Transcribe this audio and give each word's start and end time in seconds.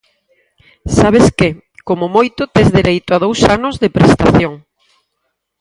Sabes 0.97 1.25
que, 1.37 1.49
como 1.87 2.05
moito, 2.15 2.41
tes 2.53 2.67
dereito 2.77 3.09
a 3.13 3.21
dous 3.25 3.39
anos 3.57 3.75
de 3.81 3.89
prestación. 3.97 4.53